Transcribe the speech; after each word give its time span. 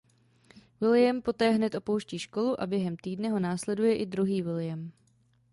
William 0.79 1.21
poté 1.21 1.49
hned 1.51 1.75
opouští 1.75 2.19
školu 2.19 2.61
a 2.61 2.67
během 2.67 2.97
týdne 2.97 3.29
ho 3.29 3.39
následuje 3.39 3.95
i 3.97 4.05
druhý 4.05 4.41
William. 4.41 4.91